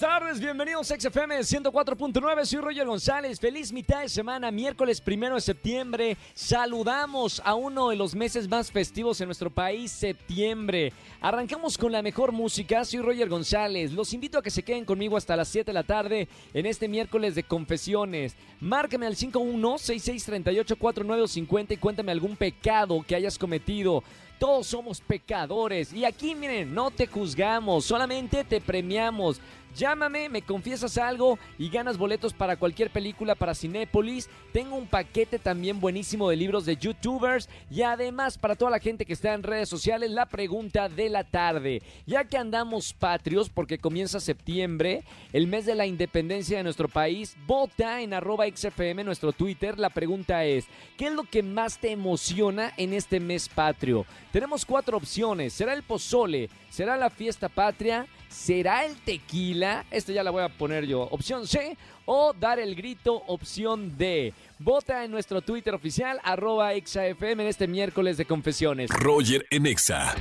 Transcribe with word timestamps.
Buenas 0.00 0.18
tardes, 0.18 0.40
bienvenidos 0.40 0.90
a 0.90 0.98
XFM 0.98 1.40
104.9, 1.40 2.46
soy 2.46 2.60
Roger 2.60 2.86
González, 2.86 3.38
feliz 3.38 3.70
mitad 3.70 4.00
de 4.00 4.08
semana, 4.08 4.50
miércoles 4.50 4.98
primero 4.98 5.34
de 5.34 5.42
septiembre, 5.42 6.16
saludamos 6.32 7.42
a 7.44 7.54
uno 7.54 7.90
de 7.90 7.96
los 7.96 8.14
meses 8.14 8.48
más 8.48 8.72
festivos 8.72 9.20
en 9.20 9.28
nuestro 9.28 9.50
país, 9.50 9.92
septiembre, 9.92 10.94
arrancamos 11.20 11.76
con 11.76 11.92
la 11.92 12.00
mejor 12.00 12.32
música, 12.32 12.82
soy 12.86 13.00
Roger 13.00 13.28
González, 13.28 13.92
los 13.92 14.14
invito 14.14 14.38
a 14.38 14.42
que 14.42 14.50
se 14.50 14.62
queden 14.62 14.86
conmigo 14.86 15.18
hasta 15.18 15.36
las 15.36 15.48
7 15.48 15.66
de 15.66 15.74
la 15.74 15.82
tarde 15.82 16.28
en 16.54 16.64
este 16.64 16.88
miércoles 16.88 17.34
de 17.34 17.42
confesiones, 17.42 18.36
márcame 18.58 19.04
al 19.04 19.16
51-6638-4950 19.16 21.72
y 21.72 21.76
cuéntame 21.76 22.12
algún 22.12 22.36
pecado 22.36 23.04
que 23.06 23.16
hayas 23.16 23.36
cometido, 23.36 24.02
todos 24.40 24.68
somos 24.68 25.02
pecadores. 25.02 25.92
Y 25.92 26.06
aquí 26.06 26.34
miren, 26.34 26.74
no 26.74 26.90
te 26.90 27.06
juzgamos, 27.06 27.84
solamente 27.84 28.42
te 28.42 28.60
premiamos. 28.60 29.38
Llámame, 29.76 30.28
me 30.28 30.42
confiesas 30.42 30.98
algo 30.98 31.38
y 31.58 31.68
ganas 31.68 31.96
boletos 31.96 32.32
para 32.32 32.56
cualquier 32.56 32.90
película 32.90 33.34
para 33.34 33.54
Cinépolis. 33.54 34.28
Tengo 34.52 34.76
un 34.76 34.86
paquete 34.86 35.38
también 35.38 35.80
buenísimo 35.80 36.28
de 36.28 36.36
libros 36.36 36.66
de 36.66 36.76
youtubers 36.76 37.48
y 37.70 37.82
además 37.82 38.36
para 38.36 38.56
toda 38.56 38.70
la 38.70 38.80
gente 38.80 39.06
que 39.06 39.12
está 39.12 39.32
en 39.34 39.42
redes 39.42 39.68
sociales 39.68 40.10
la 40.10 40.26
pregunta 40.26 40.88
de 40.88 41.08
la 41.08 41.24
tarde. 41.24 41.82
Ya 42.06 42.24
que 42.24 42.36
andamos 42.36 42.92
patrios 42.92 43.48
porque 43.48 43.78
comienza 43.78 44.20
septiembre, 44.20 45.04
el 45.32 45.46
mes 45.46 45.66
de 45.66 45.74
la 45.74 45.86
independencia 45.86 46.58
de 46.58 46.64
nuestro 46.64 46.88
país, 46.88 47.36
vota 47.46 48.00
en 48.00 48.12
arroba 48.12 48.46
XFM 48.46 49.04
nuestro 49.04 49.32
Twitter. 49.32 49.78
La 49.78 49.90
pregunta 49.90 50.44
es, 50.44 50.66
¿qué 50.96 51.06
es 51.06 51.12
lo 51.12 51.24
que 51.24 51.42
más 51.42 51.78
te 51.78 51.90
emociona 51.90 52.72
en 52.76 52.92
este 52.92 53.20
mes 53.20 53.48
patrio? 53.48 54.04
Tenemos 54.32 54.64
cuatro 54.64 54.96
opciones. 54.96 55.52
¿Será 55.52 55.74
el 55.74 55.82
pozole? 55.82 56.48
¿Será 56.68 56.96
la 56.96 57.10
fiesta 57.10 57.48
patria? 57.48 58.06
¿Será 58.30 58.84
el 58.84 58.96
tequila? 58.96 59.84
Esta 59.90 60.12
ya 60.12 60.22
la 60.22 60.30
voy 60.30 60.44
a 60.44 60.48
poner 60.48 60.86
yo. 60.86 61.02
Opción 61.02 61.48
C 61.48 61.76
o 62.04 62.32
dar 62.32 62.60
el 62.60 62.76
grito. 62.76 63.24
Opción 63.26 63.98
D. 63.98 64.32
Vota 64.60 65.04
en 65.04 65.10
nuestro 65.10 65.42
Twitter 65.42 65.74
oficial, 65.74 66.20
arroba 66.22 66.72
ExaFM 66.74 67.42
en 67.42 67.48
este 67.48 67.66
miércoles 67.66 68.16
de 68.16 68.24
confesiones. 68.26 68.88
Roger 68.90 69.44
en 69.50 69.66
Exa. 69.66 70.14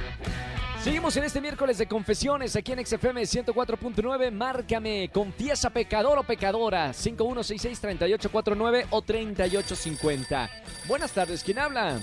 Seguimos 0.81 1.15
en 1.17 1.25
este 1.25 1.39
miércoles 1.39 1.77
de 1.77 1.87
confesiones 1.87 2.55
aquí 2.55 2.71
en 2.71 2.83
XFM 2.83 3.21
104.9. 3.21 4.31
Márcame, 4.31 5.11
confiesa 5.13 5.69
pecador 5.69 6.17
o 6.17 6.23
pecadora. 6.23 6.89
5166-3849 6.89 8.87
o 8.89 9.01
3850. 9.03 10.49
Buenas 10.87 11.11
tardes, 11.11 11.43
¿quién 11.43 11.59
habla? 11.59 11.99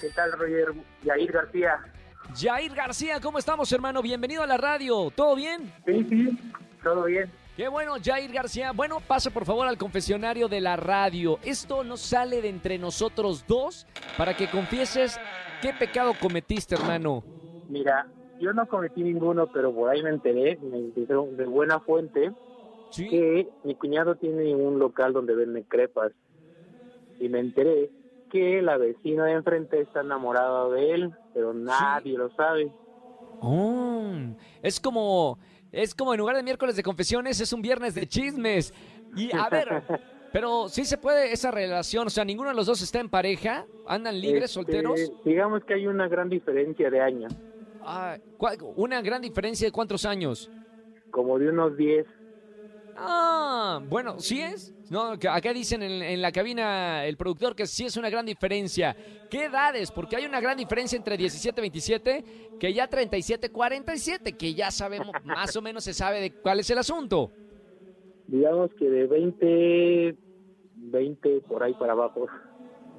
¿Qué 0.00 0.08
tal, 0.08 0.32
Roger? 0.32 0.74
Yair 1.04 1.30
García. 1.30 1.78
Jair 2.36 2.74
García, 2.74 3.20
¿cómo 3.20 3.38
estamos, 3.38 3.70
hermano? 3.72 4.02
Bienvenido 4.02 4.42
a 4.42 4.46
la 4.46 4.56
radio. 4.56 5.10
¿Todo 5.14 5.34
bien? 5.34 5.72
Sí, 5.86 6.04
sí, 6.08 6.38
todo 6.82 7.04
bien. 7.04 7.30
Qué 7.56 7.66
bueno, 7.68 7.94
Jair 8.02 8.30
García. 8.32 8.72
Bueno, 8.72 8.98
pasa 9.06 9.30
por 9.30 9.44
favor 9.44 9.66
al 9.66 9.78
confesionario 9.78 10.46
de 10.48 10.60
la 10.60 10.76
radio. 10.76 11.38
Esto 11.42 11.82
no 11.82 11.96
sale 11.96 12.40
de 12.40 12.48
entre 12.48 12.78
nosotros 12.78 13.44
dos 13.48 13.86
para 14.16 14.36
que 14.36 14.46
confieses 14.48 15.18
qué 15.60 15.72
pecado 15.72 16.12
cometiste, 16.20 16.76
hermano. 16.76 17.24
Mira, 17.68 18.06
yo 18.38 18.52
no 18.52 18.66
cometí 18.68 19.02
ninguno, 19.02 19.48
pero 19.48 19.74
por 19.74 19.90
ahí 19.90 20.02
me 20.02 20.10
enteré, 20.10 20.56
me 20.62 20.78
dijeron 20.94 21.36
de 21.36 21.46
buena 21.46 21.80
fuente, 21.80 22.30
Sí. 22.90 23.08
que 23.08 23.48
mi 23.64 23.74
cuñado 23.74 24.14
tiene 24.14 24.54
un 24.54 24.78
local 24.78 25.12
donde 25.12 25.34
vende 25.34 25.64
crepas. 25.64 26.12
Y 27.18 27.28
me 27.28 27.40
enteré 27.40 27.90
que 28.30 28.62
la 28.62 28.76
vecina 28.76 29.24
de 29.26 29.32
enfrente 29.32 29.80
está 29.80 30.00
enamorada 30.02 30.68
de 30.70 30.92
él, 30.94 31.10
pero 31.38 31.54
nadie 31.54 32.18
lo 32.18 32.28
sabe. 32.30 32.68
Oh, 33.40 34.10
es 34.60 34.80
como 34.80 35.38
es 35.70 35.94
como 35.94 36.12
en 36.12 36.18
lugar 36.18 36.34
de 36.34 36.42
miércoles 36.42 36.74
de 36.74 36.82
confesiones 36.82 37.40
es 37.40 37.52
un 37.52 37.62
viernes 37.62 37.94
de 37.94 38.08
chismes. 38.08 38.74
Y 39.16 39.30
a 39.36 39.48
ver, 39.48 39.68
pero 40.32 40.68
sí 40.68 40.84
se 40.84 40.98
puede 40.98 41.32
esa 41.32 41.52
relación, 41.52 42.08
o 42.08 42.10
sea, 42.10 42.24
ninguno 42.24 42.48
de 42.50 42.56
los 42.56 42.66
dos 42.66 42.82
está 42.82 42.98
en 42.98 43.08
pareja, 43.08 43.66
andan 43.86 44.20
libres, 44.20 44.44
Este, 44.44 44.54
solteros. 44.54 45.12
Digamos 45.24 45.62
que 45.64 45.74
hay 45.74 45.86
una 45.86 46.08
gran 46.08 46.28
diferencia 46.28 46.90
de 46.90 47.00
años, 47.00 47.32
Ah, 47.82 48.18
¿cuál- 48.36 48.58
una 48.74 49.00
gran 49.00 49.22
diferencia 49.22 49.68
de 49.68 49.72
cuántos 49.72 50.04
años. 50.04 50.50
como 51.12 51.38
de 51.38 51.48
unos 51.50 51.76
10. 51.76 52.04
Ah, 53.00 53.80
bueno, 53.88 54.18
¿sí 54.18 54.40
es? 54.40 54.74
No, 54.90 55.12
acá 55.12 55.52
dicen 55.52 55.82
en, 55.82 56.02
en 56.02 56.22
la 56.22 56.32
cabina 56.32 57.04
el 57.04 57.16
productor 57.16 57.54
que 57.54 57.66
sí 57.66 57.84
es 57.84 57.96
una 57.96 58.10
gran 58.10 58.26
diferencia. 58.26 58.96
¿Qué 59.30 59.44
edades? 59.44 59.90
Porque 59.90 60.16
hay 60.16 60.24
una 60.24 60.40
gran 60.40 60.56
diferencia 60.56 60.96
entre 60.96 61.16
17 61.16 61.60
27 61.60 62.24
que 62.58 62.72
ya 62.72 62.88
37 62.88 63.50
47, 63.50 64.32
que 64.32 64.54
ya 64.54 64.70
sabemos, 64.70 65.12
más 65.24 65.54
o 65.56 65.62
menos 65.62 65.84
se 65.84 65.94
sabe 65.94 66.20
de 66.20 66.32
cuál 66.32 66.60
es 66.60 66.70
el 66.70 66.78
asunto. 66.78 67.30
Digamos 68.26 68.70
que 68.78 68.88
de 68.88 69.06
20, 69.06 70.16
20 70.74 71.40
por 71.42 71.62
ahí 71.62 71.74
para 71.74 71.92
abajo. 71.92 72.26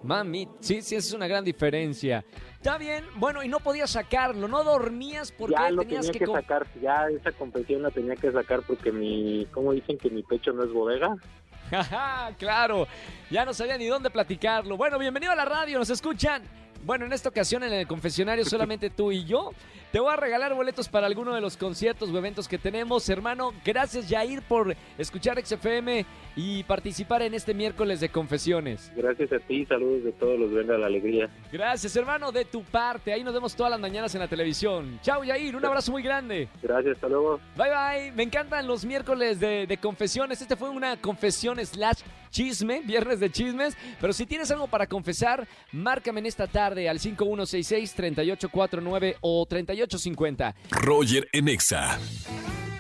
Mami, 0.04 0.48
sí, 0.60 0.82
sí, 0.82 0.96
esa 0.96 1.08
es 1.08 1.14
una 1.14 1.28
gran 1.28 1.44
diferencia. 1.44 2.24
Está 2.54 2.78
bien, 2.78 3.06
bueno, 3.16 3.44
y 3.44 3.48
no 3.48 3.60
podías 3.60 3.90
sacarlo, 3.90 4.48
no 4.48 4.64
dormías 4.64 5.32
porque 5.32 5.56
ya 5.56 5.72
lo 5.72 5.82
tenías 5.82 6.06
tenía 6.08 6.20
que... 6.20 6.26
que, 6.26 6.32
sacar, 6.32 6.68
ya 6.82 7.08
esa 7.10 7.32
confesión 7.34 7.82
la 7.82 7.92
tenía 7.92 8.16
que 8.16 8.32
sacar 8.32 8.62
porque 8.62 8.92
mi, 8.92 9.46
¿cómo 9.52 9.74
dicen 9.74 9.98
que 9.98 10.10
mi 10.10 10.24
pecho 10.24 10.54
no 10.54 10.64
es 10.64 10.72
bodega? 10.72 11.16
Ajá, 11.72 12.34
claro, 12.38 12.88
ya 13.30 13.46
no 13.46 13.54
sabía 13.54 13.78
ni 13.78 13.88
dónde 13.88 14.10
platicarlo. 14.10 14.78
Bueno, 14.78 14.98
bienvenido 14.98 15.32
a 15.32 15.36
la 15.36 15.46
radio, 15.46 15.78
¿nos 15.78 15.90
escuchan? 15.90 16.44
Bueno, 16.86 17.06
en 17.06 17.14
esta 17.14 17.30
ocasión 17.30 17.64
en 17.64 17.74
el 17.74 17.88
confesionario 17.88 18.46
solamente 18.46 18.90
tú 18.90 19.12
y 19.12 19.26
yo. 19.26 19.52
Te 19.92 20.00
voy 20.00 20.14
a 20.14 20.16
regalar 20.16 20.54
boletos 20.54 20.88
para 20.88 21.08
alguno 21.08 21.34
de 21.34 21.42
los 21.42 21.58
conciertos 21.58 22.10
o 22.10 22.18
eventos 22.18 22.48
que 22.48 22.58
tenemos. 22.58 23.10
Hermano, 23.10 23.54
gracias 23.66 24.08
Jair 24.08 24.42
por 24.44 24.76
escuchar 24.98 25.44
XFM 25.44 26.06
y 26.36 26.64
participar 26.64 27.24
en 27.24 27.34
este 27.34 27.54
miércoles 27.54 28.00
de 28.00 28.10
confesiones. 28.10 28.92
Gracias 28.96 29.34
a 29.34 29.40
ti, 29.40 29.66
saludos 29.66 30.04
de 30.04 30.12
todos 30.12 30.40
los 30.40 30.52
venga 30.52 30.78
la 30.78 30.86
alegría. 30.86 31.30
Gracias 31.52 31.96
hermano, 31.96 32.32
de 32.32 32.46
tu 32.46 32.64
parte. 32.64 33.12
Ahí 33.12 33.24
nos 33.24 33.34
vemos 33.34 33.56
todas 33.56 33.72
las 33.72 33.80
mañanas 33.80 34.14
en 34.14 34.22
la 34.22 34.28
televisión. 34.28 35.00
Chao 35.02 35.22
Jair, 35.26 35.56
un 35.56 35.66
abrazo 35.66 35.92
muy 35.92 36.04
grande. 36.04 36.48
Gracias, 36.62 36.96
hasta 36.96 37.10
luego. 37.10 37.40
Bye 37.58 37.70
bye, 37.70 38.12
me 38.12 38.24
encantan 38.24 38.68
los 38.68 38.86
miércoles 38.86 39.40
de, 39.40 39.66
de 39.66 39.78
confesiones. 39.78 40.42
Este 40.42 40.56
fue 40.56 40.70
una 40.70 40.98
confesión 40.98 41.64
slash 41.66 42.02
chisme, 42.30 42.82
viernes 42.86 43.20
de 43.20 43.32
chismes. 43.32 43.76
Pero 44.00 44.14
si 44.14 44.26
tienes 44.26 44.50
algo 44.52 44.68
para 44.68 44.88
confesar, 44.88 45.46
márcame 45.72 46.20
en 46.20 46.28
esta 46.28 46.48
tarde 46.48 46.88
al 46.90 47.00
5166-3849 47.00 49.16
o 49.22 49.46
3850. 49.46 50.56
Roger 50.72 51.30
en 51.34 51.50
Exa. 51.50 52.00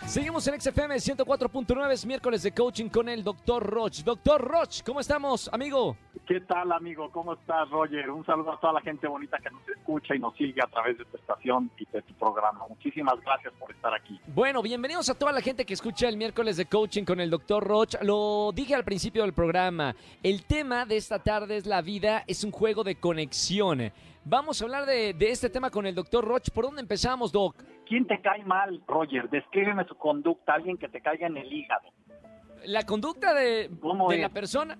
Seguimos 0.09 0.47
en 0.47 0.59
XFM 0.59 0.95
104.9, 0.95 1.91
es 1.91 2.03
miércoles 2.03 2.41
de 2.41 2.51
coaching 2.51 2.89
con 2.89 3.07
el 3.09 3.23
Dr. 3.23 3.61
Roch. 3.61 3.99
Doctor 4.03 4.41
Roch, 4.41 4.81
¿cómo 4.83 5.01
estamos, 5.01 5.47
amigo? 5.53 5.95
¿Qué 6.27 6.41
tal, 6.41 6.71
amigo? 6.71 7.11
¿Cómo 7.11 7.33
estás, 7.33 7.69
Roger? 7.69 8.09
Un 8.09 8.25
saludo 8.25 8.53
a 8.53 8.59
toda 8.59 8.73
la 8.73 8.81
gente 8.81 9.07
bonita 9.07 9.37
que 9.37 9.51
nos 9.51 9.61
escucha 9.69 10.15
y 10.15 10.19
nos 10.19 10.35
sigue 10.35 10.63
a 10.63 10.67
través 10.67 10.97
de 10.97 11.05
tu 11.05 11.15
estación 11.15 11.69
y 11.77 11.85
de 11.91 12.01
tu 12.01 12.15
programa. 12.15 12.65
Muchísimas 12.67 13.21
gracias 13.21 13.53
por 13.59 13.69
estar 13.69 13.93
aquí. 13.93 14.19
Bueno, 14.33 14.63
bienvenidos 14.63 15.11
a 15.11 15.13
toda 15.13 15.31
la 15.31 15.41
gente 15.41 15.63
que 15.63 15.75
escucha 15.75 16.09
el 16.09 16.17
miércoles 16.17 16.57
de 16.57 16.65
coaching 16.65 17.03
con 17.03 17.19
el 17.19 17.29
Dr. 17.29 17.63
Roch. 17.63 17.93
Lo 18.01 18.51
dije 18.51 18.73
al 18.73 18.83
principio 18.83 19.21
del 19.21 19.33
programa. 19.33 19.95
El 20.23 20.43
tema 20.43 20.87
de 20.87 20.97
esta 20.97 21.19
tarde 21.19 21.57
es 21.57 21.67
la 21.67 21.83
vida, 21.83 22.23
es 22.25 22.43
un 22.43 22.49
juego 22.49 22.83
de 22.83 22.95
conexión. 22.95 23.91
Vamos 24.25 24.59
a 24.59 24.65
hablar 24.65 24.85
de, 24.85 25.13
de 25.13 25.29
este 25.29 25.49
tema 25.49 25.69
con 25.69 25.85
el 25.85 25.93
Dr. 25.93 26.25
Roch. 26.25 26.49
¿Por 26.49 26.65
dónde 26.65 26.81
empezamos, 26.81 27.31
Doc? 27.31 27.55
¿Quién 27.89 28.05
te 28.05 28.21
cae 28.21 28.45
mal, 28.45 28.81
Roger? 28.87 29.29
Descríbeme 29.31 29.83
su 29.85 29.95
conducta, 29.95 30.53
alguien 30.53 30.77
que 30.77 30.87
te 30.87 31.01
caiga 31.01 31.25
en 31.25 31.37
el 31.37 31.51
hígado. 31.51 31.89
La 32.65 32.85
conducta 32.85 33.33
de, 33.33 33.71
¿Cómo 33.81 34.09
de 34.09 34.19
la 34.19 34.29
persona. 34.29 34.77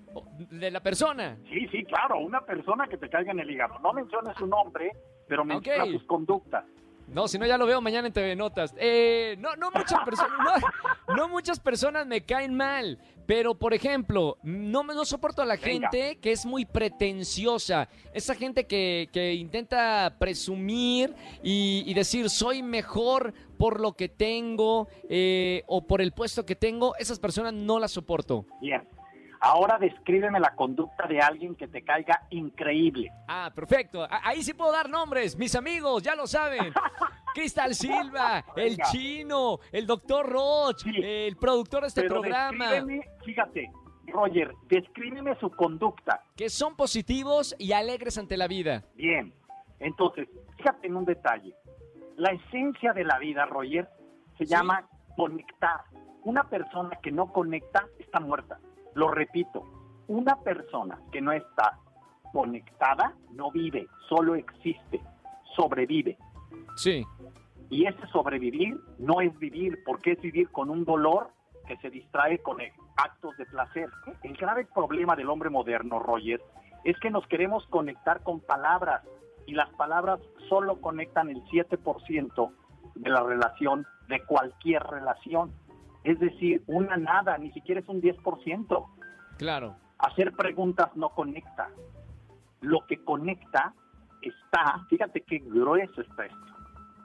De 0.50 0.70
la 0.70 0.80
persona. 0.80 1.36
Sí, 1.48 1.66
sí, 1.72 1.84
claro, 1.84 2.20
una 2.20 2.42
persona 2.42 2.86
que 2.86 2.96
te 2.98 3.08
caiga 3.08 3.32
en 3.32 3.40
el 3.40 3.50
hígado. 3.50 3.80
No 3.80 3.92
menciones 3.92 4.36
su 4.36 4.46
nombre, 4.46 4.92
pero 5.26 5.44
menciona 5.44 5.84
Ok. 5.84 5.90
sus 5.90 6.04
conductas. 6.04 6.64
No, 7.12 7.26
si 7.26 7.38
no 7.38 7.46
ya 7.46 7.58
lo 7.58 7.66
veo 7.66 7.80
mañana 7.80 8.06
en 8.06 8.12
TV 8.12 8.36
Notas. 8.36 8.74
Eh, 8.78 9.36
no, 9.38 9.56
no 9.56 9.70
muchas 9.70 9.98
personas, 10.04 10.32
no, 11.08 11.16
no 11.16 11.28
muchas 11.28 11.58
personas 11.58 12.06
me 12.06 12.22
caen 12.22 12.54
mal, 12.54 12.98
pero 13.26 13.54
por 13.54 13.74
ejemplo, 13.74 14.38
no 14.42 14.84
me 14.84 14.94
no 14.94 15.04
soporto 15.04 15.42
a 15.42 15.44
la 15.44 15.56
Venga. 15.56 15.90
gente 15.90 16.18
que 16.18 16.32
es 16.32 16.46
muy 16.46 16.64
pretenciosa, 16.64 17.88
esa 18.14 18.34
gente 18.34 18.66
que, 18.66 19.08
que 19.12 19.34
intenta 19.34 20.14
presumir 20.18 21.14
y, 21.42 21.82
y 21.86 21.94
decir 21.94 22.30
soy 22.30 22.62
mejor 22.62 23.34
por 23.58 23.80
lo 23.80 23.92
que 23.92 24.08
tengo 24.08 24.88
eh, 25.08 25.64
o 25.66 25.86
por 25.86 26.00
el 26.00 26.12
puesto 26.12 26.46
que 26.46 26.54
tengo, 26.56 26.94
esas 26.96 27.18
personas 27.18 27.52
no 27.52 27.78
las 27.78 27.90
soporto. 27.90 28.46
Bien. 28.60 28.82
Ahora 29.42 29.78
descríbeme 29.78 30.38
la 30.38 30.54
conducta 30.54 31.06
de 31.06 31.18
alguien 31.20 31.54
que 31.54 31.66
te 31.66 31.82
caiga 31.82 32.26
increíble. 32.30 33.10
Ah, 33.26 33.50
perfecto. 33.54 34.06
Ahí 34.10 34.42
sí 34.42 34.52
puedo 34.52 34.70
dar 34.70 34.90
nombres. 34.90 35.36
Mis 35.38 35.54
amigos, 35.56 36.02
ya 36.02 36.14
lo 36.14 36.26
saben. 36.26 36.72
Cristal 37.34 37.74
Silva, 37.74 38.44
el 38.56 38.76
chino, 38.90 39.58
el 39.72 39.86
doctor 39.86 40.28
Roch, 40.28 40.82
Sí. 40.82 40.90
el 41.02 41.36
productor 41.36 41.82
de 41.82 41.88
este 41.88 42.02
Pero 42.02 42.16
programa. 42.20 42.66
fíjate, 43.24 43.70
Roger, 44.08 44.52
descríbeme 44.68 45.34
su 45.38 45.48
conducta. 45.50 46.22
Que 46.36 46.50
son 46.50 46.76
positivos 46.76 47.54
y 47.58 47.72
alegres 47.72 48.18
ante 48.18 48.36
la 48.36 48.46
vida. 48.48 48.84
Bien, 48.94 49.32
entonces, 49.78 50.28
fíjate 50.58 50.88
en 50.88 50.96
un 50.96 51.04
detalle. 51.06 51.54
La 52.16 52.32
esencia 52.32 52.92
de 52.92 53.04
la 53.04 53.18
vida, 53.18 53.46
Roger, 53.46 53.88
se 54.36 54.44
Sí. 54.44 54.50
llama 54.52 54.86
conectar. 55.16 55.82
Una 56.24 56.42
persona 56.50 56.98
que 57.02 57.10
no 57.12 57.32
conecta 57.32 57.86
está 57.98 58.20
muerta. 58.20 58.58
Lo 58.94 59.10
repito, 59.10 59.64
una 60.08 60.36
persona 60.36 60.98
que 61.12 61.20
no 61.20 61.32
está 61.32 61.78
conectada 62.32 63.14
no 63.32 63.50
vive, 63.50 63.88
solo 64.08 64.34
existe, 64.34 65.00
sobrevive. 65.56 66.16
Sí, 66.76 67.04
Y 67.68 67.86
ese 67.86 68.06
sobrevivir 68.08 68.76
no 68.98 69.20
es 69.20 69.36
vivir, 69.38 69.78
porque 69.84 70.12
es 70.12 70.20
vivir 70.20 70.50
con 70.50 70.70
un 70.70 70.84
dolor 70.84 71.30
que 71.66 71.76
se 71.76 71.90
distrae 71.90 72.38
con 72.38 72.60
eh, 72.60 72.72
actos 72.96 73.36
de 73.36 73.46
placer. 73.46 73.88
El 74.22 74.36
grave 74.36 74.66
problema 74.74 75.14
del 75.14 75.30
hombre 75.30 75.50
moderno, 75.50 76.00
Roger, 76.00 76.40
es 76.84 76.98
que 76.98 77.10
nos 77.10 77.26
queremos 77.28 77.64
conectar 77.66 78.22
con 78.22 78.40
palabras 78.40 79.02
y 79.46 79.54
las 79.54 79.70
palabras 79.74 80.20
solo 80.48 80.80
conectan 80.80 81.28
el 81.28 81.42
7% 81.44 82.52
de 82.94 83.10
la 83.10 83.22
relación, 83.22 83.86
de 84.08 84.24
cualquier 84.24 84.82
relación. 84.82 85.52
Es 86.04 86.18
decir, 86.18 86.62
una 86.66 86.96
nada, 86.96 87.36
ni 87.38 87.50
siquiera 87.52 87.80
es 87.80 87.88
un 87.88 88.00
10%. 88.00 88.86
claro. 89.38 89.76
Hacer 89.98 90.32
preguntas 90.32 90.88
no 90.96 91.10
conecta. 91.10 91.68
Lo 92.62 92.86
que 92.86 93.04
conecta 93.04 93.74
está, 94.22 94.82
fíjate 94.88 95.20
qué 95.20 95.40
grueso 95.40 96.00
está 96.00 96.24
esto, 96.24 96.54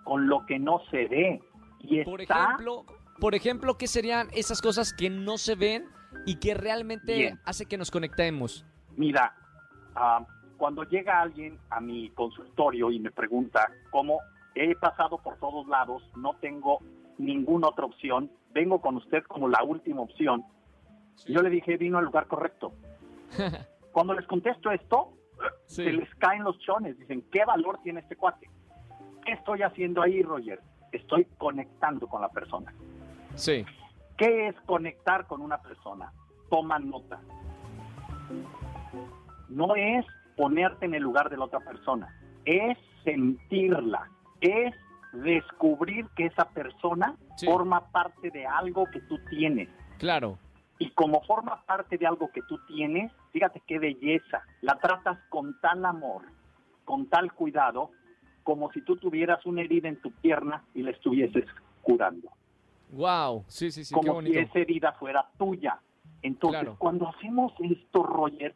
con 0.05 0.27
lo 0.27 0.45
que 0.45 0.57
no 0.59 0.79
se 0.89 1.05
ve. 1.07 1.41
Y 1.81 2.05
Por 2.05 2.21
está, 2.21 2.45
ejemplo, 2.45 2.85
por 3.19 3.35
ejemplo, 3.35 3.77
¿qué 3.77 3.87
serían 3.87 4.29
esas 4.31 4.61
cosas 4.61 4.93
que 4.93 5.09
no 5.09 5.37
se 5.37 5.55
ven 5.55 5.89
y 6.25 6.39
que 6.39 6.53
realmente 6.53 7.15
Bien. 7.17 7.39
hace 7.43 7.65
que 7.65 7.77
nos 7.77 7.91
conectemos? 7.91 8.65
mira, 8.95 9.35
ah, 9.95 10.25
cuando 10.57 10.83
llega 10.83 11.19
alguien 11.21 11.59
a 11.69 11.81
mi 11.81 12.09
consultorio 12.11 12.91
y 12.91 12.99
me 13.01 13.11
pregunta 13.11 13.59
cómo 13.91 14.19
he 14.55 14.73
pasado 14.77 15.17
por 15.17 15.35
todos 15.39 15.67
lados, 15.67 16.01
no 16.15 16.33
tengo 16.35 16.79
ninguna 17.17 17.67
otra 17.69 17.85
opción, 17.85 18.31
vengo 18.53 18.81
con 18.81 18.95
usted 18.97 19.23
como 19.23 19.47
la 19.49 19.63
última 19.63 20.01
opción, 20.01 20.43
yo 21.27 21.41
le 21.41 21.49
dije, 21.49 21.77
vino 21.77 21.97
al 21.97 22.05
lugar 22.05 22.27
correcto. 22.27 22.73
Cuando 23.91 24.13
les 24.13 24.25
contesto 24.27 24.71
esto, 24.71 25.11
Sí. 25.65 25.83
se 25.83 25.91
les 25.91 26.13
caen 26.15 26.43
los 26.45 26.57
chones. 26.59 26.97
Dicen, 26.97 27.21
¿qué 27.31 27.43
valor 27.43 27.79
tiene 27.83 27.99
este 27.99 28.15
cuate? 28.15 28.49
¿Qué 29.25 29.33
estoy 29.33 29.63
haciendo 29.63 30.01
ahí, 30.01 30.21
Roger? 30.23 30.61
Estoy 30.93 31.25
conectando 31.37 32.07
con 32.07 32.21
la 32.21 32.29
persona. 32.29 32.73
Sí, 33.35 33.65
¿Qué 34.17 34.47
es 34.47 34.55
conectar 34.65 35.27
con 35.27 35.41
una 35.41 35.61
persona? 35.61 36.13
Toma 36.49 36.79
nota. 36.79 37.19
No 39.49 39.75
es 39.75 40.05
ponerte 40.37 40.85
en 40.85 40.93
el 40.95 41.03
lugar 41.03 41.29
de 41.29 41.37
la 41.37 41.45
otra 41.45 41.59
persona, 41.59 42.07
es 42.45 42.77
sentirla, 43.03 44.09
es 44.41 44.73
descubrir 45.15 46.07
que 46.15 46.25
esa 46.27 46.49
persona 46.49 47.15
Sí. 47.37 47.45
forma 47.47 47.81
parte 47.91 48.29
de 48.31 48.45
algo 48.45 48.85
que 48.91 48.99
tú 49.01 49.17
tienes. 49.29 49.69
claro. 49.97 50.37
Y 50.77 50.89
como 50.91 51.21
forma 51.21 51.63
parte 51.65 51.97
de 51.97 52.05
algo 52.05 52.29
que 52.33 52.41
tú 52.49 52.59
tienes, 52.67 53.09
fíjate 53.31 53.61
qué 53.65 53.79
belleza, 53.79 54.43
la 54.61 54.75
tratas 54.77 55.17
con 55.29 55.57
tal 55.61 55.85
amor, 55.85 56.23
con 56.83 57.05
tal 57.07 57.31
cuidado, 57.31 57.91
como 58.43 58.69
si 58.73 58.81
tú 58.81 58.97
tuvieras 58.97 59.45
una 59.45 59.61
herida 59.61 59.87
en 59.87 60.01
tu 60.01 60.11
pierna 60.11 60.65
y 60.73 60.83
la 60.83 60.91
estuvieses 60.91 61.45
curando. 61.81 62.29
Wow, 62.91 63.45
sí, 63.47 63.71
sí, 63.71 63.85
sí, 63.85 63.93
qué 63.93 63.99
como 64.05 64.19
si 64.21 64.27
bonito. 64.27 64.39
esa 64.41 64.59
herida 64.59 64.91
fuera 64.93 65.25
tuya. 65.37 65.79
Entonces, 66.21 66.59
Claro. 66.61 66.75
cuando 66.77 67.07
hacemos 67.07 67.53
esto, 67.59 68.03
Roger, 68.03 68.53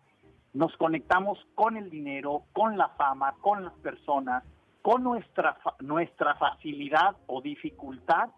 nos 0.54 0.76
conectamos 0.76 1.40
con 1.56 1.78
el 1.78 1.90
dinero, 1.90 2.44
con 2.52 2.78
la 2.78 2.90
fama, 2.90 3.34
con 3.40 3.64
las 3.64 3.74
personas, 3.76 4.44
con 4.82 5.04
nuestra, 5.04 5.58
nuestra 5.80 6.36
facilidad 6.36 7.16
o 7.28 7.42
dificultad 7.42 8.30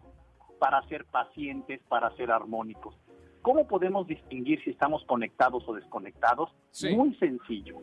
para 0.58 0.82
ser 0.88 1.04
pacientes, 1.06 1.80
para 1.88 2.10
ser 2.16 2.30
armónicos. 2.30 2.94
¿Cómo 3.42 3.66
podemos 3.66 4.06
distinguir 4.06 4.62
si 4.62 4.70
estamos 4.70 5.04
conectados 5.04 5.64
o 5.68 5.74
desconectados? 5.74 6.50
Sí. 6.70 6.94
Muy 6.94 7.14
sencillo. 7.16 7.78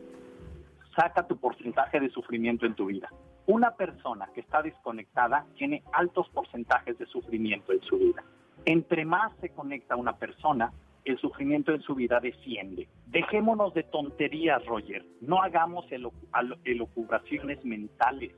Saca 0.96 1.26
tu 1.26 1.36
porcentaje 1.36 2.00
de 2.00 2.10
sufrimiento 2.10 2.66
en 2.66 2.74
tu 2.74 2.86
vida. 2.86 3.08
Una 3.46 3.72
persona 3.76 4.28
que 4.34 4.40
está 4.40 4.62
desconectada 4.62 5.44
tiene 5.56 5.82
altos 5.92 6.28
porcentajes 6.30 6.98
de 6.98 7.06
sufrimiento 7.06 7.72
en 7.72 7.80
su 7.82 7.96
vida. 7.98 8.22
Entre 8.64 9.04
más 9.04 9.32
se 9.40 9.50
conecta 9.50 9.96
una 9.96 10.16
persona, 10.16 10.72
el 11.04 11.18
sufrimiento 11.18 11.72
en 11.72 11.80
su 11.82 11.94
vida 11.94 12.20
desciende. 12.20 12.88
Dejémonos 13.06 13.72
de 13.74 13.82
tonterías, 13.84 14.64
Roger. 14.66 15.04
No 15.20 15.42
hagamos 15.42 15.90
elo- 15.90 16.12
alo- 16.32 16.58
elucubraciones 16.64 17.64
mentales, 17.64 18.32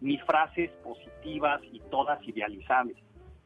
ni 0.00 0.18
frases 0.18 0.70
positivas 0.84 1.60
y 1.72 1.80
todas 1.90 2.22
idealizadas. 2.26 2.94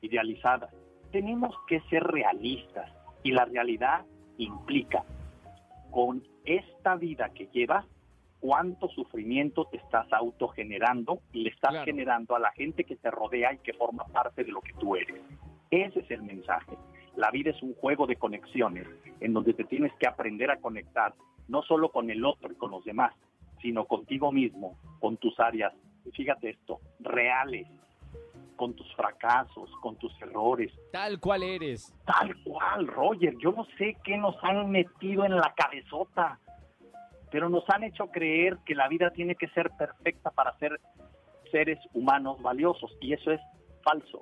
idealizadas. 0.01 0.75
Tenemos 1.13 1.55
que 1.69 1.81
ser 1.83 2.03
realistas 2.03 2.91
y 3.23 3.31
la 3.31 3.45
realidad 3.45 4.05
implica 4.37 5.05
con 5.93 6.25
esta 6.45 6.97
vida 6.97 7.29
que 7.31 7.47
llevas 7.53 7.87
cuánto 8.41 8.89
sufrimiento 8.89 9.67
te 9.67 9.77
estás 9.77 10.13
autogenerando 10.13 11.21
y 11.33 11.45
le 11.45 11.51
estás 11.51 11.71
Claro. 11.71 11.85
generando 11.85 12.35
a 12.35 12.41
la 12.41 12.51
gente 12.51 12.83
que 12.83 12.97
te 12.97 13.11
rodea 13.13 13.53
y 13.53 13.59
que 13.59 13.73
forma 13.75 14.05
parte 14.07 14.43
de 14.43 14.51
lo 14.51 14.61
que 14.61 14.73
tú 14.73 14.97
eres. 14.97 15.21
Ese 15.71 16.01
es 16.01 16.11
el 16.11 16.23
mensaje. 16.23 16.77
La 17.15 17.31
vida 17.31 17.51
es 17.51 17.63
un 17.63 17.75
juego 17.75 18.07
de 18.09 18.17
conexiones 18.17 18.89
en 19.21 19.33
donde 19.33 19.55
te 19.55 19.63
tienes 19.65 19.93
que 20.01 20.09
aprender 20.09 20.51
a 20.51 20.57
conectar 20.61 21.15
no 21.47 21.63
solo 21.63 21.91
con 21.93 22.11
el 22.11 22.25
otro 22.25 22.51
y 22.51 22.57
con 22.57 22.73
los 22.73 22.85
demás, 22.85 23.15
sino 23.61 23.85
contigo 23.85 24.33
mismo, 24.33 24.77
con 24.99 25.17
tus 25.19 25.39
áreas, 25.39 25.73
fíjate 26.11 26.51
esto, 26.51 26.81
reales, 27.01 27.67
con 28.57 28.75
tus 28.75 28.95
fracasos, 28.95 29.71
con 29.81 29.97
tus 29.97 30.13
errores, 30.23 30.73
Tal 30.93 31.19
cual 31.19 31.43
eres. 31.43 31.93
Tal 32.05 32.35
cual, 32.45 32.87
Roger. 32.87 33.35
Yo 33.39 33.53
no 33.53 33.65
sé 33.79 33.97
qué 34.05 34.17
nos 34.17 34.37
han 34.43 34.71
metido 34.71 35.25
en 35.25 35.35
la 35.37 35.53
cabezota, 35.57 36.39
pero 37.31 37.49
nos 37.49 37.69
han 37.71 37.83
hecho 37.85 38.07
creer 38.09 38.59
que 38.65 38.75
la 38.75 38.89
vida 38.89 39.11
tiene 39.11 39.35
que 39.35 39.49
ser 39.49 39.71
perfecta 39.71 40.31
para 40.31 40.57
ser 40.59 40.81
seres 41.51 41.79
humanos 41.93 42.41
valiosos 42.43 42.97
y 43.01 43.15
eso 43.15 43.33
es 43.33 43.41
falso. 43.83 44.21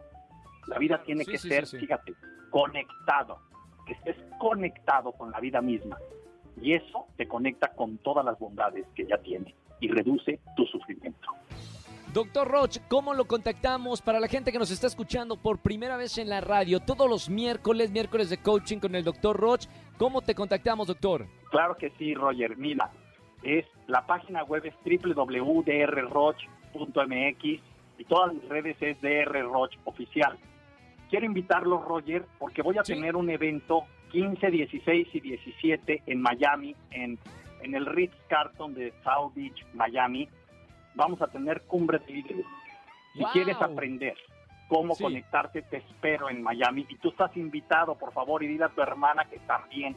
La 0.69 0.79
vida 0.79 1.03
tiene 1.03 1.25
Sí, 1.25 1.33
que 1.33 1.39
sí, 1.39 1.49
ser, 1.49 1.67
sí, 1.67 1.79
fíjate, 1.79 2.15
conectado, 2.51 3.39
que 3.87 3.93
estés 3.95 4.17
conectado 4.39 5.13
con 5.13 5.31
la 5.33 5.41
vida 5.41 5.61
misma 5.61 5.99
y 6.63 6.75
eso 6.75 7.07
te 7.17 7.27
conecta 7.29 7.69
con 7.75 7.99
todas 7.99 8.25
las 8.25 8.39
bondades 8.39 8.87
que 8.95 9.07
ya 9.07 9.19
tiene 9.19 9.55
y 9.81 9.89
reduce 9.89 10.41
tu 10.57 10.65
sufrimiento. 10.67 11.29
Doctor 12.13 12.49
Roch, 12.49 12.79
¿cómo 12.89 13.15
lo 13.15 13.27
contactamos 13.27 14.03
para 14.03 14.19
la 14.19 14.27
gente 14.27 14.51
que 14.51 14.59
nos 14.59 14.73
está 14.73 14.89
escuchando 14.89 15.37
por 15.37 15.59
primera 15.59 15.97
vez 15.97 16.19
en 16.19 16.29
la 16.29 16.41
radio? 16.41 16.81
Todos 16.81 17.09
los 17.09 17.31
miércoles, 17.31 17.93
miércoles 17.93 18.29
de 18.31 18.39
coaching 18.39 18.79
con 18.79 18.97
el 18.97 19.05
doctor 19.05 19.37
Roch. 19.39 19.67
¿Cómo 19.97 20.21
te 20.21 20.35
contactamos, 20.35 20.89
doctor? 20.89 21.27
Claro 21.51 21.77
que 21.77 21.91
sí, 21.99 22.15
Roger. 22.15 22.57
Mira, 22.57 22.91
es 23.45 23.65
la 23.87 24.05
página 24.07 24.43
web 24.43 24.65
es 24.67 24.75
www.drroch.mx 24.85 27.45
y 27.99 28.05
todas 28.05 28.35
mis 28.35 28.49
redes 28.49 28.77
es 28.81 29.01
drroch 29.01 29.71
oficial. 29.85 30.37
Quiero 31.11 31.27
invitarlos, 31.27 31.85
Roger, 31.85 32.25
porque 32.39 32.63
voy 32.63 32.79
a 32.79 32.85
Sí. 32.85 32.95
tener 32.95 33.17
un 33.17 33.31
evento 33.31 33.83
15, 34.13 34.51
16 34.51 35.09
y 35.13 35.21
17 35.21 36.03
en 36.07 36.21
Miami, 36.21 36.75
en, 36.91 37.19
en 37.63 37.75
el 37.75 37.87
Ritz 37.87 38.15
Carlton 38.29 38.75
de 38.75 38.93
South 39.05 39.33
Beach, 39.35 39.65
Miami. 39.75 40.29
Vamos 40.95 41.21
a 41.23 41.27
tener 41.29 41.63
cumbre 41.63 41.99
de 42.01 42.13
líderes. 42.13 42.47
Si 43.15 43.21
¡Wow! 43.21 43.31
quieres 43.33 43.57
aprender 43.61 44.15
cómo 44.69 44.95
Sí. 44.95 45.03
conectarte, 45.05 45.63
te 45.63 45.79
espero 45.79 46.29
en 46.31 46.43
Miami. 46.43 46.87
Y 46.89 46.97
tú 46.97 47.11
estás 47.11 47.37
invitado, 47.37 47.97
por 47.97 48.13
favor, 48.13 48.43
y 48.43 48.47
dile 48.49 48.65
a 48.65 48.69
tu 48.69 48.81
hermana 48.83 49.25
que 49.25 49.39
también. 49.41 49.97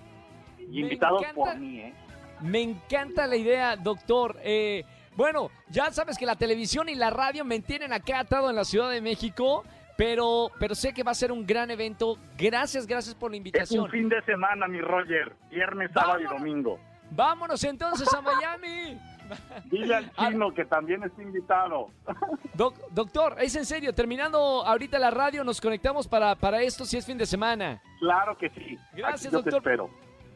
Y 0.59 0.81
invitados 0.81 1.21
encanta. 1.21 1.35
por 1.41 1.57
mí, 1.59 1.79
¿eh? 1.79 1.93
Me 2.41 2.61
encanta 2.61 3.27
la 3.27 3.35
idea, 3.35 3.75
doctor. 3.75 4.37
Eh, 4.43 4.83
bueno, 5.15 5.49
ya 5.69 5.91
sabes 5.91 6.17
que 6.17 6.25
la 6.25 6.35
televisión 6.35 6.89
y 6.89 6.95
la 6.95 7.09
radio 7.09 7.45
me 7.45 7.59
tienen 7.59 7.93
acá 7.93 8.19
atado 8.19 8.49
en 8.49 8.55
la 8.55 8.63
Ciudad 8.63 8.89
de 8.89 8.99
México, 9.01 9.63
pero, 9.95 10.49
pero 10.59 10.73
sé 10.73 10.93
que 10.93 11.03
va 11.03 11.11
a 11.11 11.15
ser 11.15 11.31
un 11.31 11.45
gran 11.45 11.69
evento. 11.69 12.17
Gracias, 12.37 12.87
gracias 12.87 13.13
por 13.13 13.29
la 13.31 13.35
Es 13.37 13.41
un 13.41 13.45
invitación. 13.47 13.89
fin 13.91 14.09
de 14.09 14.21
semana, 14.23 14.67
mi 14.67 14.81
Roger. 14.81 15.33
Viernes, 15.51 15.91
sábado 15.93 16.19
y 16.19 16.25
domingo. 16.25 16.79
Vámonos 17.15 17.63
entonces 17.63 18.11
a 18.13 18.21
Miami. 18.21 18.97
Dile 19.65 19.95
al 19.95 20.11
Ah. 20.17 20.29
chino 20.29 20.53
que 20.53 20.65
también 20.65 21.03
está 21.03 21.21
invitado. 21.21 21.89
Doc- 22.53 22.77
doctor, 22.91 23.35
es 23.39 23.55
en 23.55 23.65
serio, 23.65 23.93
terminando 23.93 24.37
ahorita 24.65 24.99
la 24.99 25.11
radio, 25.11 25.43
nos 25.43 25.61
conectamos 25.61 26.07
para, 26.07 26.35
para 26.35 26.61
esto 26.61 26.85
si 26.85 26.97
es 26.97 27.05
fin 27.05 27.17
de 27.17 27.25
semana. 27.25 27.81
Claro 27.99 28.37
que 28.37 28.49
sí. 28.49 28.77
Gracias, 28.93 29.25
Aquí 29.27 29.33
yo 29.33 29.41
doctor. 29.41 29.51
te 29.53 29.57
espero. 29.57 29.89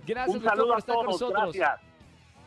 Gracias, 0.06 0.36
un 0.38 0.42
doctor, 0.44 0.50
saludo 0.52 0.68
por 0.68 0.76
a 0.76 0.80
estar 0.80 0.96
con 0.96 1.06
todos. 1.06 1.22
nosotros. 1.22 1.54
Gracias. 1.56 1.82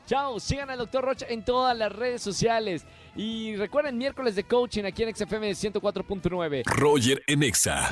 Chao, 0.07 0.41
sigan 0.41 0.71
al 0.71 0.79
doctor 0.79 1.05
Rocha 1.05 1.27
en 1.29 1.45
todas 1.45 1.77
las 1.77 1.93
redes 1.93 2.23
sociales. 2.23 2.85
Y 3.15 3.55
recuerden, 3.57 3.97
miércoles 3.99 4.35
de 4.35 4.45
coaching 4.45 4.85
aquí 4.85 5.03
en 5.05 5.15
XFM 5.15 5.51
104.9. 5.53 6.63
Roger 6.67 7.23
en 7.27 7.43
Exa. 7.43 7.91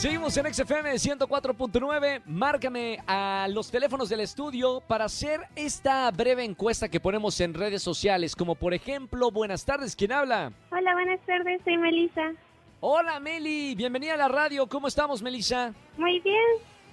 Seguimos 0.00 0.36
en 0.36 0.54
XFM 0.54 0.92
104.9. 0.92 2.22
Márcame 2.26 2.98
a 3.06 3.48
los 3.50 3.68
teléfonos 3.70 4.08
del 4.08 4.20
estudio 4.20 4.80
para 4.86 5.06
hacer 5.06 5.40
esta 5.56 6.08
breve 6.12 6.44
encuesta 6.44 6.88
que 6.88 7.00
ponemos 7.00 7.40
en 7.40 7.52
redes 7.52 7.82
sociales, 7.82 8.36
como 8.36 8.54
por 8.54 8.74
ejemplo, 8.74 9.32
buenas 9.32 9.64
tardes, 9.64 9.96
¿quién 9.96 10.12
habla? 10.12 10.52
Hola, 10.70 10.92
buenas 10.92 11.18
tardes, 11.26 11.60
soy 11.64 11.76
Melissa. 11.78 12.32
Hola 12.80 13.18
Meli, 13.18 13.74
bienvenida 13.74 14.14
a 14.14 14.18
la 14.18 14.28
radio, 14.28 14.68
¿cómo 14.68 14.86
estamos 14.86 15.20
Melissa? 15.20 15.74
Muy 15.96 16.20
bien, 16.20 16.44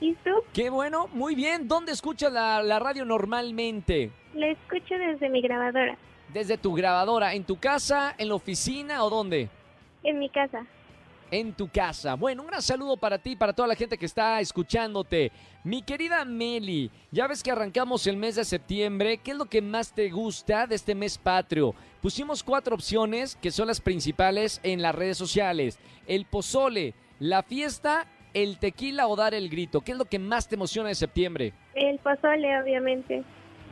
¿y 0.01 0.15
tú? 0.15 0.31
Qué 0.51 0.71
bueno, 0.71 1.07
muy 1.13 1.35
bien. 1.35 1.67
¿Dónde 1.67 1.91
escuchas 1.91 2.33
la, 2.33 2.63
la 2.63 2.79
radio 2.79 3.05
normalmente? 3.05 4.09
La 4.33 4.47
escucho 4.47 4.95
desde 4.97 5.29
mi 5.29 5.41
grabadora, 5.43 5.95
Desde 6.33 6.57
tu 6.57 6.73
grabadora, 6.73 7.35
¿en 7.35 7.43
tu 7.43 7.57
casa, 7.59 8.15
en 8.17 8.29
la 8.29 8.35
oficina 8.35 9.03
o 9.03 9.11
dónde? 9.11 9.47
en 10.03 10.19
mi 10.19 10.29
casa. 10.29 10.63
En 11.31 11.53
tu 11.53 11.67
casa. 11.67 12.15
Bueno, 12.15 12.43
un 12.43 12.47
gran 12.47 12.61
saludo 12.61 12.97
para 12.97 13.17
ti 13.17 13.31
y 13.31 13.35
para 13.35 13.53
toda 13.53 13.67
la 13.67 13.75
gente 13.75 13.97
que 13.97 14.05
está 14.05 14.39
escuchándote. 14.39 15.31
Mi 15.63 15.81
querida 15.81 16.23
Meli, 16.25 16.91
ya 17.11 17.27
ves 17.27 17.41
que 17.41 17.51
arrancamos 17.51 18.05
el 18.07 18.17
mes 18.17 18.35
de 18.35 18.45
septiembre. 18.45 19.17
¿Qué 19.17 19.31
es 19.31 19.37
lo 19.37 19.45
que 19.45 19.61
más 19.61 19.93
te 19.93 20.09
gusta 20.09 20.67
de 20.67 20.75
este 20.75 20.95
mes 20.95 21.17
patrio? 21.17 21.73
Pusimos 22.01 22.43
cuatro 22.43 22.75
opciones 22.75 23.35
que 23.35 23.51
son 23.51 23.67
las 23.67 23.81
principales 23.81 24.59
en 24.63 24.81
las 24.81 24.93
redes 24.93 25.17
sociales. 25.17 25.79
El 26.07 26.25
pozole, 26.25 26.93
la 27.19 27.41
fiesta, 27.41 28.07
el 28.33 28.59
tequila 28.59 29.07
o 29.07 29.15
dar 29.15 29.33
el 29.33 29.49
grito. 29.49 29.81
¿Qué 29.81 29.93
es 29.93 29.97
lo 29.97 30.05
que 30.05 30.19
más 30.19 30.47
te 30.47 30.55
emociona 30.55 30.89
de 30.89 30.95
septiembre? 30.95 31.53
El 31.73 31.97
pozole, 31.99 32.61
obviamente. 32.61 33.23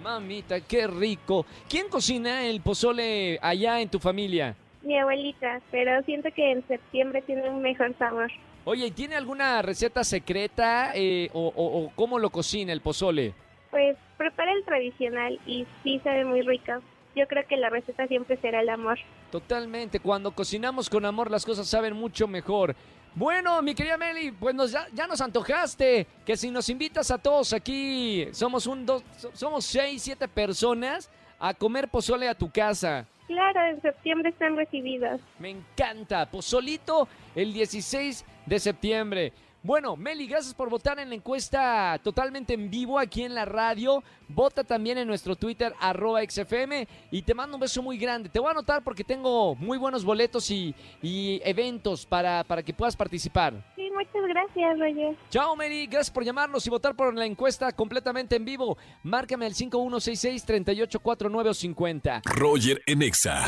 Mamita, 0.02 0.60
qué 0.62 0.88
rico. 0.88 1.46
¿Quién 1.70 1.88
cocina 1.90 2.46
el 2.46 2.62
pozole 2.62 3.40
allá 3.42 3.80
en 3.80 3.90
tu 3.90 4.00
familia? 4.00 4.56
Mi 4.84 4.98
abuelita, 5.00 5.62
pero 5.72 6.02
siento 6.04 6.30
que 6.36 6.52
en 6.52 6.68
septiembre 6.68 7.22
tiene 7.22 7.50
un 7.50 7.62
mejor 7.62 7.96
sabor. 7.98 8.30
Oye, 8.66 8.88
¿y 8.88 8.92
tiene 8.92 9.16
alguna 9.16 9.62
receta 9.62 10.04
secreta 10.04 10.92
eh, 10.96 11.30
o, 11.34 11.48
o- 11.56 11.84
o 11.86 11.92
cómo 11.96 12.20
lo 12.20 12.30
cocina 12.30 12.72
el 12.74 12.82
pozole? 12.82 13.34
Pues 13.72 13.98
prepara 14.18 14.52
el 14.54 14.64
tradicional 14.64 15.40
y 15.46 15.66
sí 15.84 16.00
sabe 16.04 16.26
muy 16.26 16.42
rico. 16.42 16.74
Yo 17.16 17.28
creo 17.28 17.46
que 17.48 17.58
la 17.58 17.70
receta 17.70 18.08
siempre 18.08 18.38
será 18.38 18.62
el 18.62 18.70
amor. 18.70 18.98
Totalmente, 19.32 20.00
cuando 20.00 20.32
cocinamos 20.32 20.90
con 20.90 21.06
amor 21.06 21.30
las 21.32 21.46
cosas 21.46 21.68
saben 21.68 21.94
mucho 21.94 22.28
mejor. 22.28 22.76
Bueno, 23.16 23.62
mi 23.62 23.76
querida 23.76 23.98
Meli, 23.98 24.32
pues 24.32 24.56
nos, 24.56 24.72
ya, 24.72 24.88
ya 24.94 25.06
nos 25.08 25.22
antojaste, 25.22 26.08
que 26.26 26.36
si 26.36 26.50
nos 26.50 26.68
invitas 26.70 27.12
a 27.12 27.18
todos 27.20 27.54
aquí, 27.54 28.28
somos 28.32 28.66
un 28.66 28.86
dos, 28.86 29.04
so- 29.18 29.30
somos 29.34 29.66
seis, 29.66 30.02
siete 30.02 30.28
personas 30.28 31.10
a 31.40 31.54
comer 31.54 31.88
pozole 31.90 32.28
a 32.28 32.34
tu 32.36 32.50
casa. 32.50 33.06
Claro, 33.28 33.62
en 33.68 33.82
septiembre 33.82 34.30
están 34.30 34.58
recibidos. 34.58 35.22
Me 35.40 35.50
encanta, 35.50 36.30
pozolito 36.30 37.08
el 37.36 37.54
16 37.54 38.26
de 38.46 38.60
septiembre. 38.60 39.34
Bueno, 39.66 39.96
Meli, 39.96 40.28
gracias 40.28 40.54
por 40.54 40.70
votar 40.70 41.00
en 41.00 41.08
la 41.08 41.16
encuesta 41.16 41.98
totalmente 42.04 42.54
en 42.54 42.70
vivo 42.70 43.00
aquí 43.00 43.24
en 43.24 43.34
la 43.34 43.46
radio. 43.46 44.04
Vota 44.28 44.66
también 44.66 44.98
en 44.98 45.08
nuestro 45.08 45.38
Twitter, 45.38 45.74
arroba 45.80 46.20
XFM. 46.22 46.86
Y 47.12 47.22
te 47.22 47.34
mando 47.34 47.56
un 47.56 47.62
beso 47.62 47.82
muy 47.82 47.98
grande. 47.98 48.28
Te 48.28 48.40
voy 48.40 48.50
a 48.50 48.52
anotar 48.52 48.84
porque 48.84 49.06
tengo 49.06 49.56
muy 49.56 49.78
buenos 49.78 50.04
boletos 50.04 50.52
y, 50.52 50.76
y 51.02 51.40
eventos 51.46 52.06
para, 52.06 52.44
para 52.44 52.62
que 52.62 52.74
puedas 52.74 52.98
participar. 52.98 53.54
Sí, 53.78 53.90
muchas 53.96 54.28
gracias, 54.28 54.78
Roger. 54.78 55.16
Chao, 55.30 55.56
Meli. 55.56 55.88
Gracias 55.88 56.12
por 56.12 56.26
llamarnos 56.26 56.68
y 56.68 56.70
votar 56.70 56.94
por 56.94 57.14
la 57.16 57.26
encuesta 57.26 57.72
completamente 57.72 58.36
en 58.36 58.44
vivo. 58.44 58.78
Márcame 59.04 59.46
al 59.46 59.54
5166-3849 59.54 61.48
o 61.48 61.54
50. 61.54 62.22
Roger 62.26 62.82
en 62.86 63.02
Exa. 63.02 63.48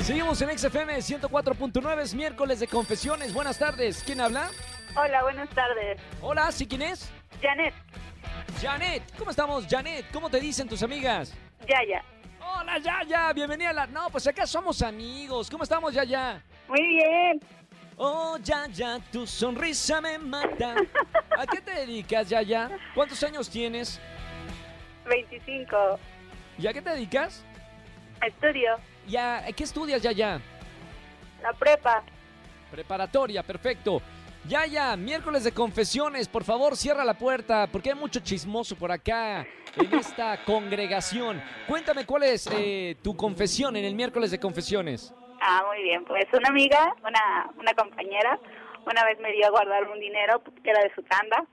Seguimos 0.00 0.42
en 0.42 0.58
XFM 0.58 0.96
104.9, 0.96 2.00
es 2.00 2.12
miércoles 2.12 2.58
de 2.58 2.66
confesiones. 2.66 3.32
Buenas 3.32 3.56
tardes. 3.56 4.02
¿Quién 4.04 4.20
habla? 4.20 4.50
Hola, 4.94 5.22
buenas 5.22 5.48
tardes. 5.50 5.98
Hola, 6.20 6.52
¿sí 6.52 6.66
quién 6.66 6.82
es? 6.82 7.10
Janet, 7.40 7.72
Janet. 8.60 9.02
¿Cómo 9.16 9.30
estamos, 9.30 9.66
Janet? 9.66 10.04
¿Cómo 10.12 10.28
te 10.28 10.38
dicen 10.38 10.68
tus 10.68 10.82
amigas? 10.82 11.34
Yaya. 11.66 12.04
Hola, 12.40 12.78
Yaya. 12.78 13.32
Bienvenida 13.32 13.70
a 13.70 13.72
la... 13.72 13.86
No, 13.86 14.10
pues 14.10 14.26
acá 14.26 14.46
somos 14.46 14.82
amigos. 14.82 15.48
¿Cómo 15.50 15.64
estamos, 15.64 15.94
Yaya? 15.94 16.42
Muy 16.68 16.86
bien. 16.86 17.40
Oh, 17.96 18.36
Yaya, 18.36 18.98
tu 19.10 19.26
sonrisa 19.26 20.02
me 20.02 20.18
mata. 20.18 20.74
¿A 21.38 21.46
qué 21.46 21.62
te 21.62 21.70
dedicas, 21.70 22.28
Yaya? 22.28 22.70
¿Cuántos 22.94 23.22
años 23.22 23.48
tienes? 23.48 23.98
25. 25.06 25.98
¿Y 26.58 26.66
a 26.66 26.72
qué 26.74 26.82
te 26.82 26.90
dedicas? 26.90 27.42
Estudio. 28.26 28.76
¿Y 29.08 29.16
a 29.16 29.46
qué 29.56 29.64
estudias, 29.64 30.02
Yaya? 30.02 30.38
La 31.42 31.52
prepa. 31.54 32.02
Preparatoria, 32.70 33.42
perfecto. 33.42 34.02
Ya, 34.48 34.66
ya, 34.66 34.96
miércoles 34.96 35.44
de 35.44 35.52
confesiones, 35.52 36.26
por 36.28 36.42
favor 36.42 36.76
cierra 36.76 37.04
la 37.04 37.14
puerta, 37.14 37.68
porque 37.70 37.90
hay 37.90 37.94
mucho 37.94 38.20
chismoso 38.20 38.74
por 38.76 38.90
acá 38.90 39.46
en 39.76 39.94
esta 39.94 40.36
congregación. 40.44 41.40
Cuéntame 41.68 42.04
cuál 42.04 42.24
es 42.24 42.48
eh, 42.52 42.96
tu 43.02 43.16
confesión 43.16 43.76
en 43.76 43.84
el 43.84 43.94
miércoles 43.94 44.30
de 44.32 44.40
confesiones. 44.40 45.14
Ah, 45.40 45.62
muy 45.68 45.82
bien. 45.84 46.04
Pues 46.04 46.26
una 46.32 46.48
amiga, 46.48 46.92
una, 47.06 47.50
una 47.58 47.72
compañera, 47.74 48.38
una 48.84 49.04
vez 49.04 49.18
me 49.20 49.32
dio 49.32 49.46
a 49.46 49.50
guardar 49.50 49.88
un 49.88 50.00
dinero 50.00 50.42
que 50.62 50.70
era 50.70 50.82
de 50.82 50.92
su 50.94 51.02
tanda. 51.02 51.44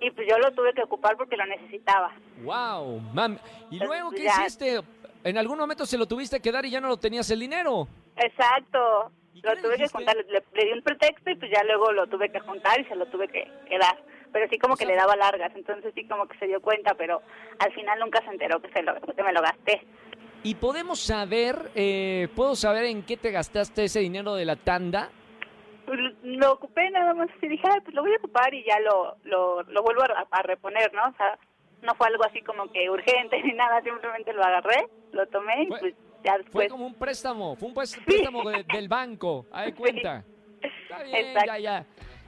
Y 0.00 0.10
pues 0.12 0.26
yo 0.30 0.38
lo 0.38 0.50
tuve 0.52 0.72
que 0.74 0.82
ocupar 0.82 1.16
porque 1.16 1.36
lo 1.36 1.44
necesitaba. 1.46 2.12
Wow, 2.44 3.00
mam. 3.12 3.38
¿Y 3.70 3.78
luego 3.78 4.10
qué 4.10 4.22
Ya. 4.24 4.32
hiciste? 4.40 4.80
¿En 5.24 5.36
algún 5.36 5.58
momento 5.58 5.84
se 5.84 5.98
lo 5.98 6.06
tuviste 6.06 6.40
que 6.40 6.52
dar 6.52 6.64
y 6.64 6.70
ya 6.70 6.80
no 6.80 6.88
lo 6.88 6.96
tenías 6.96 7.28
el 7.30 7.40
dinero? 7.40 7.88
Exacto. 8.16 9.10
¿Y 9.38 9.42
qué 9.42 9.48
Lo 9.54 9.62
tuve 9.62 9.76
que 9.76 9.88
juntar. 9.88 10.16
Le, 10.16 10.42
le 10.52 10.64
di 10.64 10.72
un 10.72 10.82
pretexto 10.82 11.30
y 11.30 11.36
pues 11.36 11.50
ya 11.50 11.62
luego 11.64 11.92
lo 11.92 12.06
tuve 12.06 12.30
que 12.30 12.40
juntar 12.40 12.80
y 12.80 12.84
se 12.84 12.96
lo 12.96 13.06
tuve 13.06 13.28
que, 13.28 13.50
que 13.68 13.78
dar. 13.78 13.96
Pero 14.32 14.46
sí 14.50 14.58
como 14.58 14.74
O 14.74 14.76
que 14.76 14.84
sea- 14.84 14.94
le 14.94 15.00
daba 15.00 15.16
largas. 15.16 15.52
Entonces 15.54 15.92
sí 15.94 16.06
como 16.06 16.26
que 16.26 16.36
se 16.38 16.46
dio 16.46 16.60
cuenta, 16.60 16.94
pero 16.94 17.22
al 17.58 17.72
final 17.72 17.98
nunca 18.00 18.20
se 18.22 18.30
enteró 18.30 18.60
que, 18.60 18.70
se 18.72 18.82
lo, 18.82 18.94
que 19.00 19.22
me 19.22 19.32
lo 19.32 19.40
gasté. 19.40 19.82
¿Y 20.42 20.54
podemos 20.56 21.00
saber, 21.00 21.56
eh, 21.74 22.28
puedo 22.36 22.54
saber 22.54 22.84
en 22.84 23.02
qué 23.04 23.16
te 23.16 23.30
gastaste 23.32 23.84
ese 23.84 24.00
dinero 24.00 24.34
de 24.34 24.44
la 24.44 24.56
tanda? 24.56 25.10
Pues, 25.86 25.98
lo 26.22 26.52
ocupé 26.52 26.90
nada 26.90 27.14
más 27.14 27.28
y 27.40 27.48
dije, 27.48 27.66
"Ay, 27.66 27.80
pues 27.82 27.94
lo 27.94 28.02
voy 28.02 28.12
a 28.12 28.16
ocupar 28.18 28.52
y 28.54 28.62
ya 28.64 28.78
lo, 28.80 29.16
lo, 29.24 29.62
lo 29.62 29.82
vuelvo 29.82 30.02
a, 30.02 30.26
a 30.30 30.42
reponer, 30.42 30.92
¿no? 30.92 31.02
O 31.08 31.12
sea, 31.16 31.38
no 31.82 31.94
fue 31.94 32.08
algo 32.08 32.24
así 32.24 32.42
como 32.42 32.70
que 32.70 32.90
urgente 32.90 33.42
ni 33.42 33.52
nada, 33.54 33.80
simplemente 33.82 34.32
lo 34.32 34.44
agarré, 34.44 34.86
lo 35.12 35.26
tomé 35.28 35.62
y 35.62 35.66
pues 35.66 35.94
Fue 36.50 36.68
como 36.68 36.86
un 36.86 36.94
préstamo, 36.94 37.56
fue 37.56 37.68
un 37.68 37.74
préstamo 37.74 38.48
de- 38.50 38.64
del 38.72 38.88
banco, 38.88 39.46
haz 39.52 39.66
de 39.66 39.74
cuenta. 39.74 40.24
Está 40.60 41.02
bien, 41.02 41.16
Exacto. 41.16 41.46
ya, 41.46 41.58
ya. 41.58 41.86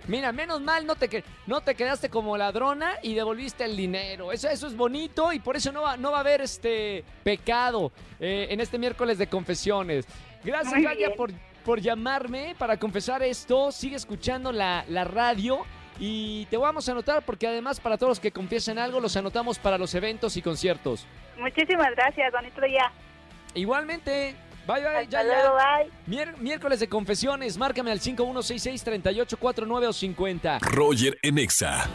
Mira, 0.08 0.32
menos 0.32 0.60
mal 0.62 0.86
no 0.86 0.94
te, 0.96 1.22
no 1.46 1.60
te 1.60 1.74
quedaste 1.74 2.08
como 2.08 2.36
ladrona 2.36 2.94
y 3.02 3.14
devolviste 3.14 3.64
el 3.64 3.76
dinero. 3.76 4.32
Eso, 4.32 4.48
eso 4.48 4.66
es 4.66 4.74
bonito 4.76 5.32
y 5.32 5.40
por 5.40 5.56
eso 5.56 5.72
no 5.72 5.82
va, 5.82 5.96
no 5.98 6.10
va 6.10 6.18
a 6.18 6.20
haber 6.20 6.40
este 6.40 7.04
pecado 7.22 7.92
eh, 8.18 8.46
en 8.50 8.60
este 8.60 8.78
miércoles 8.78 9.18
de 9.18 9.26
confesiones. 9.26 10.06
Gracias, 10.42 10.96
bien. 10.96 11.12
por, 11.16 11.30
por 11.66 11.80
llamarme 11.80 12.54
para 12.58 12.78
confesar 12.78 13.22
esto. 13.22 13.70
Sigue 13.72 13.96
escuchando 13.96 14.52
la, 14.52 14.86
la 14.88 15.04
radio 15.04 15.66
y 15.98 16.46
te 16.46 16.56
vamos 16.56 16.88
a 16.88 16.92
anotar 16.92 17.22
porque 17.22 17.46
además 17.46 17.78
para 17.78 17.98
todos 17.98 18.12
los 18.12 18.20
que 18.20 18.32
confiesen 18.32 18.78
algo 18.78 19.00
los 19.00 19.16
anotamos 19.18 19.58
para 19.58 19.76
los 19.76 19.94
eventos 19.94 20.34
y 20.38 20.40
conciertos. 20.42 21.06
Muchísimas 21.36 21.90
gracias, 21.94 22.32
bonito 22.32 22.60
día. 22.62 22.90
Igualmente, 23.54 24.34
bye 24.66 24.80
bye, 24.80 24.86
Hasta 24.86 25.02
ya, 25.04 25.22
ya. 25.22 25.24
luego, 25.24 25.56
bye. 25.56 25.90
Mier- 26.06 26.36
miércoles 26.38 26.80
de 26.80 26.88
confesiones, 26.88 27.56
márcame 27.58 27.90
al 27.90 28.00
5166-3849 28.00 29.86
o 29.88 29.92
50. 29.92 30.58
Roger 30.60 31.18
en 31.22 31.38
Exa. 31.38 31.88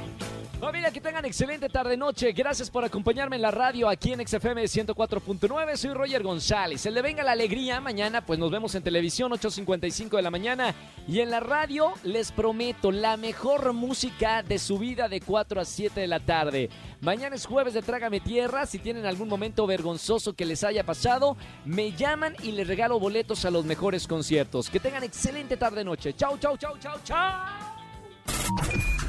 Familia, 0.59 0.89
que 0.89 1.01
tengan 1.01 1.25
excelente 1.25 1.67
tarde-noche. 1.67 2.31
Gracias 2.31 2.69
por 2.69 2.85
acompañarme 2.85 3.35
en 3.35 3.41
la 3.41 3.51
radio 3.51 3.89
aquí 3.89 4.13
en 4.13 4.25
XFM 4.25 4.63
104.9. 4.63 5.75
Soy 5.75 5.93
Roger 5.93 6.23
González. 6.23 6.85
El 6.85 6.93
de 6.93 7.01
Venga 7.01 7.23
la 7.23 7.33
Alegría, 7.33 7.81
mañana 7.81 8.25
pues 8.25 8.39
nos 8.39 8.49
vemos 8.49 8.73
en 8.73 8.81
televisión 8.81 9.31
8.55 9.33 10.15
de 10.15 10.21
la 10.21 10.31
mañana. 10.31 10.73
Y 11.07 11.19
en 11.19 11.29
la 11.29 11.41
radio 11.41 11.93
les 12.03 12.31
prometo 12.31 12.91
la 12.91 13.17
mejor 13.17 13.73
música 13.73 14.43
de 14.43 14.57
su 14.57 14.79
vida 14.79 15.09
de 15.09 15.19
4 15.19 15.59
a 15.59 15.65
7 15.65 15.99
de 15.99 16.07
la 16.07 16.21
tarde. 16.21 16.69
Mañana 17.01 17.35
es 17.35 17.45
jueves 17.45 17.73
de 17.73 17.81
Trágame 17.81 18.21
Tierra. 18.21 18.65
Si 18.65 18.79
tienen 18.79 19.05
algún 19.05 19.27
momento 19.27 19.67
vergonzoso 19.67 20.33
que 20.33 20.45
les 20.45 20.63
haya 20.63 20.85
pasado, 20.85 21.35
me 21.65 21.91
llaman 21.91 22.33
y 22.41 22.53
les 22.53 22.67
regalo 22.67 22.97
boletos 22.97 23.43
a 23.43 23.51
los 23.51 23.65
mejores 23.65 24.07
conciertos. 24.07 24.69
Que 24.69 24.79
tengan 24.79 25.03
excelente 25.03 25.57
tarde-noche. 25.57 26.15
Chau, 26.15 26.37
chau, 26.37 26.57
chau, 26.57 26.77
chau, 26.79 26.97
chau. 27.03 27.74